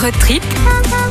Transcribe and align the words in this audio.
Road 0.00 0.14
trip 0.18 0.42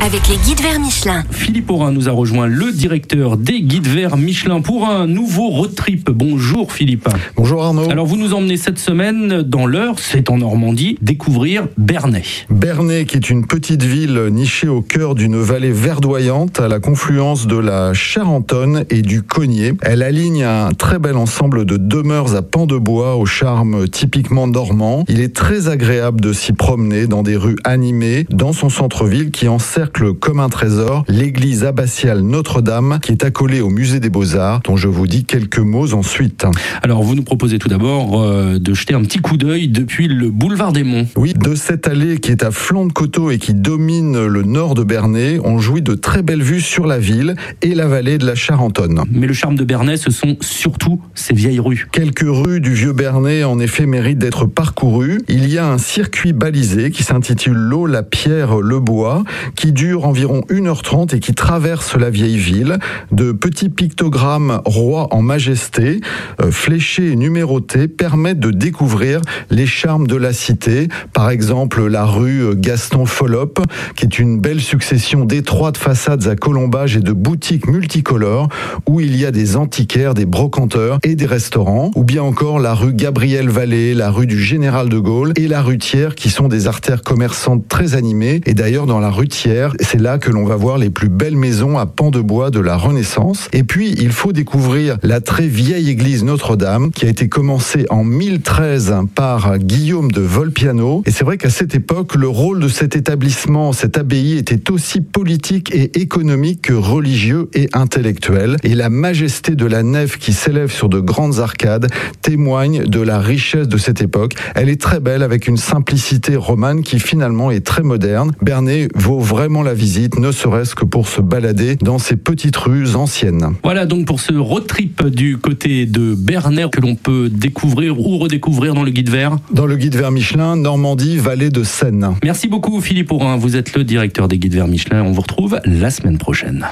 avec 0.02 0.28
les 0.28 0.36
guides 0.36 0.62
verts 0.62 0.80
Michelin. 0.80 1.22
Philippe 1.30 1.70
Aurin 1.70 1.92
nous 1.92 2.08
a 2.08 2.12
rejoint, 2.12 2.46
le 2.46 2.72
directeur 2.72 3.36
des 3.36 3.60
guides 3.60 3.86
verts 3.86 4.16
Michelin, 4.16 4.62
pour 4.62 4.88
un 4.88 5.06
nouveau 5.06 5.48
road 5.48 5.74
trip. 5.74 6.10
Bonjour 6.10 6.72
Philippe. 6.72 7.08
Bonjour 7.36 7.62
Arnaud. 7.62 7.90
Alors 7.90 8.06
vous 8.06 8.16
nous 8.16 8.32
emmenez 8.32 8.56
cette 8.56 8.78
semaine 8.78 9.42
dans 9.42 9.66
l'heure, 9.66 9.98
c'est 9.98 10.30
en 10.30 10.38
Normandie, 10.38 10.96
découvrir 11.02 11.68
Bernay. 11.76 12.22
Bernay, 12.48 13.04
qui 13.04 13.16
est 13.16 13.28
une 13.28 13.46
petite 13.46 13.82
ville 13.82 14.28
nichée 14.30 14.68
au 14.68 14.80
cœur 14.80 15.14
d'une 15.14 15.36
vallée 15.36 15.72
verdoyante 15.72 16.60
à 16.60 16.68
la 16.68 16.80
confluence 16.80 17.46
de 17.46 17.58
la 17.58 17.92
Charentonne 17.92 18.84
et 18.88 19.02
du 19.02 19.22
Cognier. 19.22 19.74
Elle 19.82 20.02
aligne 20.02 20.44
un 20.44 20.72
très 20.72 20.98
bel 20.98 21.16
ensemble 21.16 21.66
de 21.66 21.76
demeures 21.76 22.34
à 22.34 22.42
pans 22.42 22.66
de 22.66 22.78
bois 22.78 23.16
au 23.16 23.26
charme 23.26 23.86
typiquement 23.86 24.46
normand. 24.46 25.04
Il 25.08 25.20
est 25.20 25.36
très 25.36 25.68
agréable 25.68 26.22
de 26.22 26.32
s'y 26.32 26.54
promener 26.54 27.06
dans 27.06 27.22
des 27.22 27.36
rues 27.36 27.56
animées, 27.64 28.24
dans 28.30 28.54
son 28.54 28.70
centre-ville 28.80 29.30
qui 29.30 29.46
encercle 29.46 30.14
comme 30.14 30.40
un 30.40 30.48
trésor 30.48 31.04
l'église 31.06 31.64
abbatiale 31.64 32.22
Notre-Dame 32.22 32.98
qui 33.02 33.12
est 33.12 33.24
accolée 33.24 33.60
au 33.60 33.68
musée 33.68 34.00
des 34.00 34.08
Beaux-Arts, 34.08 34.62
dont 34.64 34.78
je 34.78 34.88
vous 34.88 35.06
dis 35.06 35.26
quelques 35.26 35.58
mots 35.58 35.92
ensuite. 35.92 36.46
Alors 36.82 37.02
vous 37.02 37.14
nous 37.14 37.22
proposez 37.22 37.58
tout 37.58 37.68
d'abord 37.68 38.22
euh, 38.22 38.58
de 38.58 38.72
jeter 38.72 38.94
un 38.94 39.02
petit 39.02 39.18
coup 39.18 39.36
d'œil 39.36 39.68
depuis 39.68 40.08
le 40.08 40.30
boulevard 40.30 40.72
des 40.72 40.82
Monts. 40.82 41.06
Oui, 41.14 41.34
de 41.34 41.54
cette 41.54 41.88
allée 41.88 42.20
qui 42.20 42.30
est 42.30 42.42
à 42.42 42.50
flanc 42.50 42.86
de 42.86 42.92
coteau 42.94 43.30
et 43.30 43.36
qui 43.36 43.52
domine 43.52 44.24
le 44.24 44.42
nord 44.44 44.72
de 44.72 44.82
Bernay, 44.82 45.38
on 45.44 45.58
jouit 45.58 45.82
de 45.82 45.94
très 45.94 46.22
belles 46.22 46.42
vues 46.42 46.62
sur 46.62 46.86
la 46.86 46.98
ville 46.98 47.34
et 47.60 47.74
la 47.74 47.86
vallée 47.86 48.16
de 48.16 48.24
la 48.24 48.34
Charentonne. 48.34 49.02
Mais 49.12 49.26
le 49.26 49.34
charme 49.34 49.56
de 49.56 49.64
Bernay, 49.64 49.98
ce 49.98 50.10
sont 50.10 50.38
surtout 50.40 51.02
ces 51.14 51.34
vieilles 51.34 51.60
rues. 51.60 51.86
Quelques 51.92 52.24
rues 52.26 52.62
du 52.62 52.72
vieux 52.72 52.94
Bernay, 52.94 53.44
en 53.44 53.58
effet, 53.58 53.84
méritent 53.84 54.20
d'être 54.20 54.46
parcourues. 54.46 55.20
Il 55.28 55.52
y 55.52 55.58
a 55.58 55.70
un 55.70 55.76
circuit 55.76 56.32
balisé 56.32 56.90
qui 56.90 57.02
s'intitule 57.02 57.58
L'eau, 57.58 57.84
la 57.84 58.02
pierre, 58.02 58.56
le 58.70 58.80
bois, 58.80 59.24
qui 59.56 59.72
dure 59.72 60.06
environ 60.06 60.42
1h30 60.48 61.14
et 61.14 61.20
qui 61.20 61.34
traverse 61.34 61.96
la 61.96 62.08
vieille 62.08 62.38
ville. 62.38 62.78
De 63.12 63.32
petits 63.32 63.68
pictogrammes 63.68 64.62
rois 64.64 65.08
en 65.12 65.22
majesté, 65.22 66.00
euh, 66.40 66.50
fléchés 66.50 67.12
et 67.12 67.16
numérotés, 67.16 67.88
permettent 67.88 68.40
de 68.40 68.52
découvrir 68.52 69.20
les 69.50 69.66
charmes 69.66 70.06
de 70.06 70.16
la 70.16 70.32
cité. 70.32 70.88
Par 71.12 71.30
exemple, 71.30 71.86
la 71.86 72.04
rue 72.04 72.54
Gaston 72.54 73.06
Follop, 73.06 73.60
qui 73.96 74.04
est 74.04 74.18
une 74.18 74.40
belle 74.40 74.60
succession 74.60 75.24
d'étroites 75.24 75.76
façades 75.76 76.26
à 76.28 76.36
colombages 76.36 76.96
et 76.96 77.00
de 77.00 77.12
boutiques 77.12 77.66
multicolores, 77.66 78.48
où 78.88 79.00
il 79.00 79.16
y 79.16 79.26
a 79.26 79.32
des 79.32 79.56
antiquaires, 79.56 80.14
des 80.14 80.26
brocanteurs 80.26 80.98
et 81.02 81.16
des 81.16 81.26
restaurants. 81.26 81.90
Ou 81.96 82.04
bien 82.04 82.22
encore 82.22 82.60
la 82.60 82.74
rue 82.74 82.94
Gabriel 82.94 83.48
Vallée, 83.48 83.94
la 83.94 84.10
rue 84.10 84.26
du 84.26 84.38
Général 84.40 84.88
de 84.88 84.98
Gaulle 84.98 85.32
et 85.36 85.48
la 85.48 85.60
rue 85.60 85.78
Thiers, 85.78 86.14
qui 86.14 86.30
sont 86.30 86.46
des 86.46 86.68
artères 86.68 87.02
commerçantes 87.02 87.66
très 87.68 87.94
animées. 87.94 88.40
Et 88.46 88.54
d'ailleurs, 88.60 88.84
dans 88.84 89.00
la 89.00 89.08
rue 89.08 89.26
Thiers, 89.26 89.68
c'est 89.80 89.98
là 89.98 90.18
que 90.18 90.30
l'on 90.30 90.44
va 90.44 90.54
voir 90.54 90.76
les 90.76 90.90
plus 90.90 91.08
belles 91.08 91.34
maisons 91.34 91.78
à 91.78 91.86
pans 91.86 92.10
de 92.10 92.20
bois 92.20 92.50
de 92.50 92.60
la 92.60 92.76
Renaissance. 92.76 93.48
Et 93.54 93.64
puis, 93.64 93.94
il 93.98 94.12
faut 94.12 94.34
découvrir 94.34 94.98
la 95.02 95.22
très 95.22 95.46
vieille 95.46 95.88
église 95.88 96.24
Notre-Dame, 96.24 96.90
qui 96.90 97.06
a 97.06 97.08
été 97.08 97.30
commencée 97.30 97.86
en 97.88 98.04
1013 98.04 98.94
par 99.14 99.56
Guillaume 99.56 100.12
de 100.12 100.20
Volpiano. 100.20 101.02
Et 101.06 101.10
c'est 101.10 101.24
vrai 101.24 101.38
qu'à 101.38 101.48
cette 101.48 101.74
époque, 101.74 102.14
le 102.14 102.28
rôle 102.28 102.60
de 102.60 102.68
cet 102.68 102.96
établissement, 102.96 103.72
cette 103.72 103.96
abbaye, 103.96 104.36
était 104.36 104.70
aussi 104.70 105.00
politique 105.00 105.74
et 105.74 105.98
économique 105.98 106.60
que 106.60 106.74
religieux 106.74 107.48
et 107.54 107.70
intellectuel. 107.72 108.56
Et 108.62 108.74
la 108.74 108.90
majesté 108.90 109.54
de 109.54 109.64
la 109.64 109.82
nef 109.82 110.18
qui 110.18 110.34
s'élève 110.34 110.70
sur 110.70 110.90
de 110.90 111.00
grandes 111.00 111.38
arcades 111.38 111.90
témoigne 112.20 112.84
de 112.84 113.00
la 113.00 113.20
richesse 113.20 113.68
de 113.68 113.78
cette 113.78 114.02
époque. 114.02 114.34
Elle 114.54 114.68
est 114.68 114.78
très 114.78 115.00
belle 115.00 115.22
avec 115.22 115.48
une 115.48 115.56
simplicité 115.56 116.36
romane 116.36 116.82
qui 116.82 117.00
finalement 117.00 117.50
est 117.50 117.64
très 117.64 117.82
moderne. 117.82 118.32
Bernay 118.50 118.88
vaut 118.96 119.20
vraiment 119.20 119.62
la 119.62 119.74
visite, 119.74 120.18
ne 120.18 120.32
serait-ce 120.32 120.74
que 120.74 120.84
pour 120.84 121.06
se 121.06 121.20
balader 121.20 121.76
dans 121.76 122.00
ces 122.00 122.16
petites 122.16 122.56
rues 122.56 122.96
anciennes. 122.96 123.54
Voilà 123.62 123.86
donc 123.86 124.06
pour 124.06 124.18
ce 124.18 124.32
road 124.32 124.66
trip 124.66 125.06
du 125.06 125.38
côté 125.38 125.86
de 125.86 126.16
Bernay 126.16 126.68
que 126.68 126.80
l'on 126.80 126.96
peut 126.96 127.28
découvrir 127.28 128.00
ou 128.00 128.18
redécouvrir 128.18 128.74
dans 128.74 128.82
le 128.82 128.90
guide 128.90 129.08
vert. 129.08 129.36
Dans 129.52 129.66
le 129.66 129.76
guide 129.76 129.94
vert 129.94 130.10
Michelin, 130.10 130.56
Normandie, 130.56 131.16
vallée 131.16 131.50
de 131.50 131.62
Seine. 131.62 132.16
Merci 132.24 132.48
beaucoup 132.48 132.80
Philippe 132.80 133.12
Aurin, 133.12 133.36
vous 133.36 133.54
êtes 133.54 133.76
le 133.76 133.84
directeur 133.84 134.26
des 134.26 134.40
guides 134.40 134.54
verts 134.54 134.66
Michelin. 134.66 135.04
On 135.04 135.12
vous 135.12 135.22
retrouve 135.22 135.60
la 135.64 135.90
semaine 135.90 136.18
prochaine. 136.18 136.66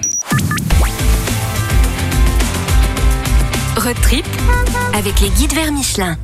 Road 3.77 3.97
trip 4.03 4.27
avec 4.95 5.21
les 5.21 5.29
guides 5.29 5.55
verts 5.55 5.71
Michelin. 5.71 6.17